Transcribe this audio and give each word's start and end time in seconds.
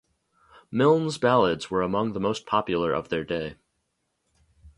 Milnes' 0.71 1.19
ballads 1.19 1.69
were 1.69 1.83
among 1.83 2.13
the 2.13 2.19
most 2.19 2.47
popular 2.47 2.91
of 2.91 3.09
their 3.09 3.23
day. 3.23 3.57